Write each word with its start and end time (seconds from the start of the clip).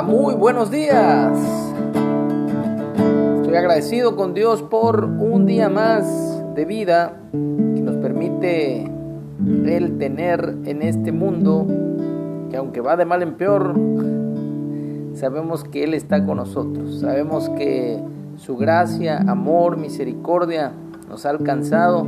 Muy 0.00 0.34
buenos 0.34 0.70
días. 0.70 1.38
Estoy 3.42 3.56
agradecido 3.56 4.16
con 4.16 4.32
Dios 4.32 4.62
por 4.62 5.04
un 5.04 5.44
día 5.44 5.68
más 5.68 6.06
de 6.54 6.64
vida 6.64 7.20
que 7.30 7.82
nos 7.82 7.96
permite 7.96 8.90
Él 9.44 9.98
tener 9.98 10.56
en 10.64 10.80
este 10.80 11.12
mundo, 11.12 11.66
que 12.50 12.56
aunque 12.56 12.80
va 12.80 12.96
de 12.96 13.04
mal 13.04 13.22
en 13.22 13.34
peor, 13.34 13.74
sabemos 15.14 15.62
que 15.62 15.84
Él 15.84 15.92
está 15.92 16.24
con 16.24 16.38
nosotros. 16.38 17.00
Sabemos 17.00 17.50
que 17.50 18.02
su 18.38 18.56
gracia, 18.56 19.18
amor, 19.18 19.76
misericordia 19.76 20.72
nos 21.08 21.26
ha 21.26 21.30
alcanzado 21.30 22.06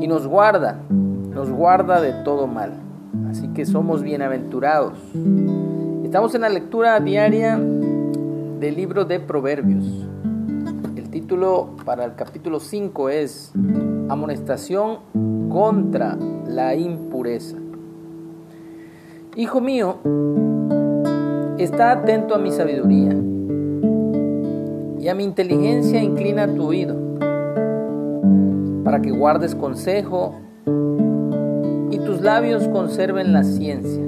y 0.00 0.08
nos 0.08 0.26
guarda, 0.26 0.80
nos 0.88 1.50
guarda 1.50 2.00
de 2.00 2.14
todo 2.24 2.46
mal. 2.46 2.72
Así 3.30 3.48
que 3.48 3.66
somos 3.66 4.02
bienaventurados. 4.02 4.94
Estamos 6.12 6.34
en 6.34 6.42
la 6.42 6.50
lectura 6.50 7.00
diaria 7.00 7.56
del 7.56 8.76
libro 8.76 9.06
de 9.06 9.18
Proverbios. 9.18 9.86
El 10.94 11.08
título 11.08 11.70
para 11.86 12.04
el 12.04 12.16
capítulo 12.16 12.60
5 12.60 13.08
es 13.08 13.50
Amonestación 14.10 14.98
contra 15.48 16.18
la 16.46 16.74
impureza. 16.74 17.56
Hijo 19.36 19.62
mío, 19.62 20.00
está 21.56 21.92
atento 21.92 22.34
a 22.34 22.38
mi 22.38 22.50
sabiduría 22.50 23.16
y 25.00 25.08
a 25.08 25.14
mi 25.14 25.24
inteligencia 25.24 26.02
inclina 26.02 26.46
tu 26.46 26.66
oído, 26.66 26.94
para 28.84 29.00
que 29.00 29.12
guardes 29.12 29.54
consejo 29.54 30.34
y 31.90 31.98
tus 32.00 32.20
labios 32.20 32.68
conserven 32.68 33.32
la 33.32 33.44
ciencia 33.44 34.01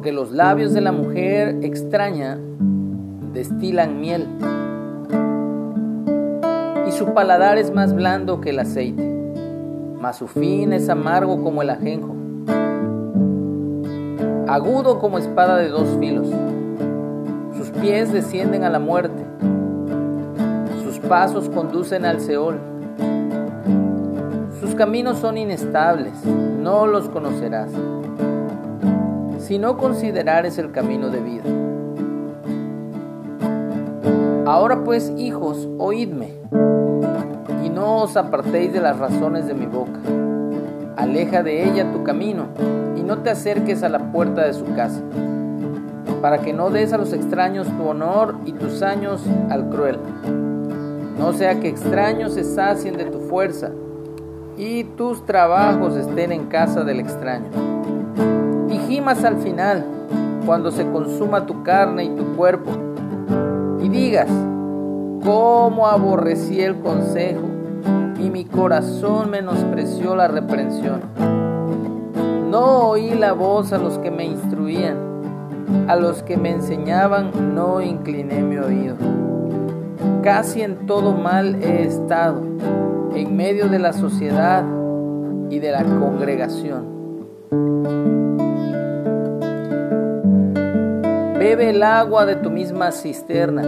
porque 0.00 0.12
los 0.12 0.32
labios 0.32 0.72
de 0.72 0.80
la 0.80 0.92
mujer 0.92 1.58
extraña 1.60 2.38
destilan 3.34 4.00
miel 4.00 4.26
y 6.88 6.92
su 6.92 7.12
paladar 7.12 7.58
es 7.58 7.70
más 7.70 7.94
blando 7.94 8.40
que 8.40 8.48
el 8.48 8.60
aceite, 8.60 9.06
mas 10.00 10.16
su 10.16 10.26
fin 10.26 10.72
es 10.72 10.88
amargo 10.88 11.42
como 11.42 11.60
el 11.60 11.68
ajenjo, 11.68 12.16
agudo 14.48 15.00
como 15.00 15.18
espada 15.18 15.58
de 15.58 15.68
dos 15.68 15.86
filos. 16.00 16.28
Sus 17.58 17.68
pies 17.68 18.10
descienden 18.10 18.64
a 18.64 18.70
la 18.70 18.78
muerte, 18.78 19.22
sus 20.82 20.98
pasos 20.98 21.50
conducen 21.50 22.06
al 22.06 22.22
Seol. 22.22 22.58
Sus 24.60 24.74
caminos 24.74 25.18
son 25.18 25.36
inestables, 25.36 26.24
no 26.24 26.86
los 26.86 27.10
conocerás 27.10 27.70
si 29.50 29.58
no 29.58 29.76
considerares 29.76 30.58
el 30.58 30.70
camino 30.70 31.10
de 31.10 31.18
vida. 31.18 31.42
Ahora 34.46 34.84
pues, 34.84 35.12
hijos, 35.16 35.68
oídme, 35.76 36.34
y 37.64 37.68
no 37.68 38.02
os 38.02 38.16
apartéis 38.16 38.72
de 38.72 38.80
las 38.80 38.96
razones 38.96 39.48
de 39.48 39.54
mi 39.54 39.66
boca. 39.66 39.98
Aleja 40.96 41.42
de 41.42 41.68
ella 41.68 41.90
tu 41.90 42.04
camino, 42.04 42.46
y 42.96 43.02
no 43.02 43.18
te 43.24 43.30
acerques 43.30 43.82
a 43.82 43.88
la 43.88 44.12
puerta 44.12 44.44
de 44.44 44.52
su 44.52 44.66
casa, 44.76 45.02
para 46.22 46.38
que 46.38 46.52
no 46.52 46.70
des 46.70 46.92
a 46.92 46.98
los 46.98 47.12
extraños 47.12 47.66
tu 47.76 47.88
honor 47.88 48.36
y 48.46 48.52
tus 48.52 48.82
años 48.82 49.20
al 49.48 49.68
cruel. 49.68 49.98
No 51.18 51.32
sea 51.32 51.58
que 51.58 51.66
extraños 51.66 52.34
se 52.34 52.44
sacien 52.44 52.96
de 52.96 53.06
tu 53.06 53.18
fuerza, 53.18 53.72
y 54.56 54.84
tus 54.84 55.26
trabajos 55.26 55.96
estén 55.96 56.30
en 56.30 56.46
casa 56.46 56.84
del 56.84 57.00
extraño 57.00 57.69
gimas 58.90 59.22
al 59.22 59.36
final, 59.36 59.84
cuando 60.44 60.72
se 60.72 60.84
consuma 60.90 61.46
tu 61.46 61.62
carne 61.62 62.06
y 62.06 62.08
tu 62.08 62.24
cuerpo, 62.34 62.72
y 63.80 63.88
digas, 63.88 64.26
cómo 65.22 65.86
aborrecí 65.86 66.60
el 66.60 66.80
consejo, 66.80 67.42
y 68.18 68.30
mi 68.30 68.44
corazón 68.44 69.30
menospreció 69.30 70.16
la 70.16 70.26
reprensión. 70.26 71.02
No 72.50 72.88
oí 72.88 73.10
la 73.10 73.32
voz 73.32 73.72
a 73.72 73.78
los 73.78 73.96
que 73.98 74.10
me 74.10 74.24
instruían, 74.24 74.96
a 75.86 75.94
los 75.94 76.24
que 76.24 76.36
me 76.36 76.50
enseñaban 76.50 77.54
no 77.54 77.80
incliné 77.80 78.42
mi 78.42 78.56
oído. 78.56 78.96
Casi 80.24 80.62
en 80.62 80.88
todo 80.88 81.12
mal 81.12 81.62
he 81.62 81.84
estado, 81.84 82.42
en 83.14 83.36
medio 83.36 83.68
de 83.68 83.78
la 83.78 83.92
sociedad 83.92 84.64
y 85.48 85.60
de 85.60 85.70
la 85.70 85.84
congregación. 85.84 86.99
Bebe 91.40 91.70
el 91.70 91.82
agua 91.82 92.26
de 92.26 92.36
tu 92.36 92.50
misma 92.50 92.92
cisterna 92.92 93.62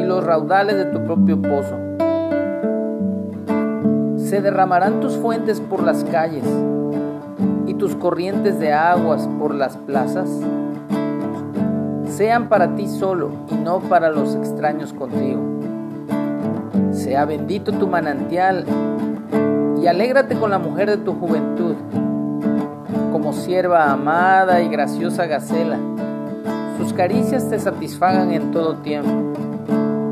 y 0.00 0.04
los 0.04 0.24
raudales 0.24 0.76
de 0.76 0.86
tu 0.86 1.04
propio 1.04 1.42
pozo. 1.42 1.76
Se 4.16 4.40
derramarán 4.40 5.00
tus 5.00 5.18
fuentes 5.18 5.60
por 5.60 5.82
las 5.82 6.02
calles 6.04 6.46
y 7.66 7.74
tus 7.74 7.94
corrientes 7.94 8.58
de 8.58 8.72
aguas 8.72 9.28
por 9.38 9.54
las 9.54 9.76
plazas. 9.76 10.30
Sean 12.06 12.48
para 12.48 12.74
ti 12.74 12.88
solo 12.88 13.32
y 13.50 13.56
no 13.56 13.80
para 13.80 14.08
los 14.08 14.34
extraños 14.34 14.94
contigo. 14.94 15.42
Sea 16.90 17.26
bendito 17.26 17.72
tu 17.72 17.86
manantial 17.86 18.64
y 19.78 19.88
alégrate 19.88 20.36
con 20.36 20.48
la 20.48 20.58
mujer 20.58 20.88
de 20.88 20.96
tu 20.96 21.12
juventud, 21.12 21.74
como 23.12 23.34
sierva 23.34 23.92
amada 23.92 24.62
y 24.62 24.70
graciosa 24.70 25.26
Gacela 25.26 25.76
sus 26.76 26.92
caricias 26.92 27.48
te 27.48 27.58
satisfagan 27.58 28.32
en 28.32 28.50
todo 28.50 28.76
tiempo, 28.76 29.10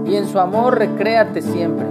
y 0.07 0.17
en 0.17 0.27
su 0.27 0.39
amor 0.39 0.79
recréate 0.79 1.43
siempre. 1.43 1.87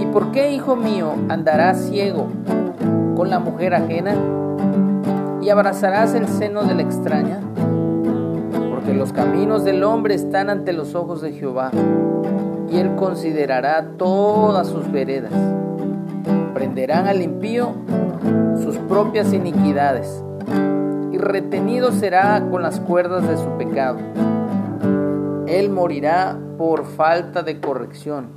¿Y 0.00 0.06
por 0.06 0.30
qué, 0.32 0.52
hijo 0.52 0.76
mío, 0.76 1.12
andarás 1.28 1.88
ciego 1.88 2.28
con 3.16 3.30
la 3.30 3.38
mujer 3.38 3.74
ajena? 3.74 4.14
¿Y 5.42 5.50
abrazarás 5.50 6.14
el 6.14 6.26
seno 6.26 6.64
de 6.64 6.74
la 6.74 6.82
extraña? 6.82 7.40
Porque 8.70 8.94
los 8.94 9.12
caminos 9.12 9.64
del 9.64 9.84
hombre 9.84 10.14
están 10.14 10.50
ante 10.50 10.72
los 10.72 10.94
ojos 10.94 11.20
de 11.20 11.32
Jehová, 11.32 11.70
y 12.70 12.78
él 12.78 12.96
considerará 12.96 13.90
todas 13.98 14.68
sus 14.68 14.90
veredas. 14.90 15.32
Prenderán 16.54 17.06
al 17.06 17.20
impío 17.20 17.72
sus 18.62 18.78
propias 18.78 19.32
iniquidades 19.32 20.22
y 21.14 21.18
retenido 21.18 21.92
será 21.92 22.48
con 22.50 22.62
las 22.62 22.80
cuerdas 22.80 23.28
de 23.28 23.36
su 23.36 23.48
pecado. 23.56 23.98
Él 25.46 25.70
morirá 25.70 26.36
por 26.58 26.84
falta 26.84 27.44
de 27.44 27.60
corrección 27.60 28.30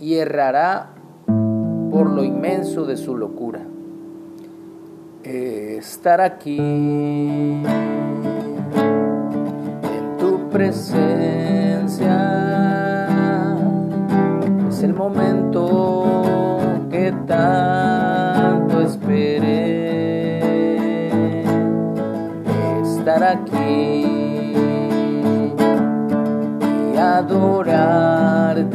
y 0.00 0.14
errará 0.14 0.90
por 1.26 2.10
lo 2.10 2.24
inmenso 2.24 2.86
de 2.86 2.96
su 2.96 3.16
locura. 3.16 3.60
Estar 5.22 6.20
aquí 6.20 6.58
en 6.58 7.62
tu 10.18 10.48
presencia 10.50 11.86
es 14.68 14.82
el 14.82 14.92
momento 14.92 16.22
que 16.90 17.12
tanto 17.28 17.95
aquí 23.36 24.04
y 26.92 26.96
adorarte. 26.96 28.66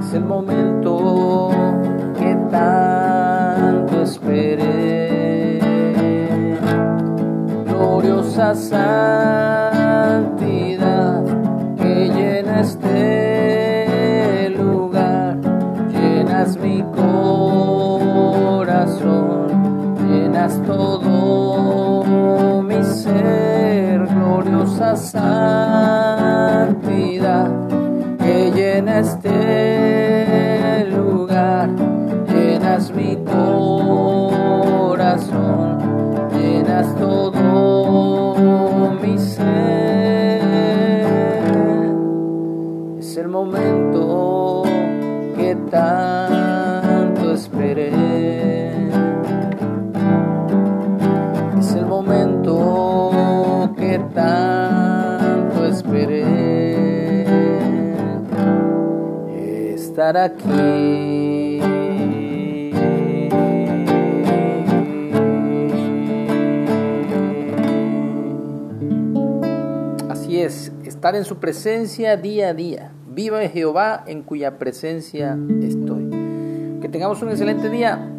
Es 0.00 0.08
el 0.14 0.24
momento 0.24 1.50
que 2.18 2.36
tanto 2.50 4.02
esperé. 4.02 5.60
Gloriosa 7.66 8.54
santidad 8.54 10.04
que 11.76 12.08
llena 12.16 12.60
este 12.60 14.50
lugar, 14.50 15.38
llenas 15.90 16.56
mi 16.58 16.73
que 28.74 28.80
llena 28.80 28.98
este 28.98 29.53
estar 59.94 60.16
aquí. 60.16 61.60
Así 70.10 70.40
es, 70.40 70.72
estar 70.84 71.14
en 71.14 71.24
su 71.24 71.36
presencia 71.36 72.16
día 72.16 72.48
a 72.48 72.54
día. 72.54 72.90
Viva 73.06 73.40
Jehová 73.46 74.02
en 74.08 74.24
cuya 74.24 74.58
presencia 74.58 75.38
estoy. 75.62 76.10
Que 76.80 76.88
tengamos 76.88 77.22
un 77.22 77.28
excelente 77.28 77.70
día. 77.70 78.13